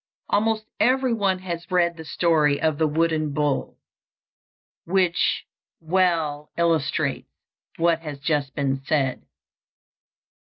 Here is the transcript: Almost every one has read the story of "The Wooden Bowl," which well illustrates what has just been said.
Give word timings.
Almost 0.29 0.65
every 0.79 1.13
one 1.13 1.37
has 1.37 1.69
read 1.69 1.95
the 1.95 2.05
story 2.05 2.59
of 2.59 2.79
"The 2.79 2.87
Wooden 2.87 3.33
Bowl," 3.33 3.77
which 4.83 5.45
well 5.79 6.49
illustrates 6.57 7.29
what 7.77 7.99
has 7.99 8.19
just 8.19 8.55
been 8.55 8.81
said. 8.83 9.21